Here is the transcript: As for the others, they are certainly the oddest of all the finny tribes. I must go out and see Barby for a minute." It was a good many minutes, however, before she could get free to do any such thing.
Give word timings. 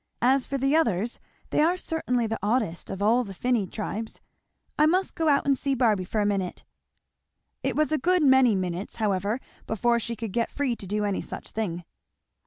As 0.23 0.47
for 0.47 0.57
the 0.57 0.75
others, 0.75 1.19
they 1.51 1.61
are 1.61 1.77
certainly 1.77 2.25
the 2.25 2.39
oddest 2.41 2.89
of 2.89 3.03
all 3.03 3.23
the 3.23 3.35
finny 3.35 3.67
tribes. 3.67 4.19
I 4.75 4.87
must 4.87 5.13
go 5.13 5.27
out 5.29 5.45
and 5.45 5.55
see 5.55 5.75
Barby 5.75 6.05
for 6.05 6.19
a 6.19 6.25
minute." 6.25 6.65
It 7.61 7.75
was 7.75 7.91
a 7.91 7.99
good 7.99 8.23
many 8.23 8.55
minutes, 8.55 8.95
however, 8.95 9.39
before 9.67 9.99
she 9.99 10.15
could 10.15 10.33
get 10.33 10.49
free 10.49 10.75
to 10.75 10.87
do 10.87 11.05
any 11.05 11.21
such 11.21 11.51
thing. 11.51 11.83